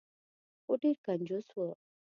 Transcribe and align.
خو 0.63 0.73
ډیر 0.81 0.95
کنجوس 1.05 1.47
و. 1.53 1.57